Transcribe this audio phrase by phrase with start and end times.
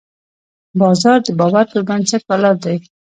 [0.79, 2.77] بازار د باور پر بنسټ ولاړ دی.